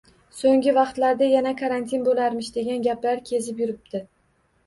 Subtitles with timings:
[0.37, 4.05] Soʻnggi vaqtlarda yana karantin boʻlarmish degan gaplar kezib yuribdi.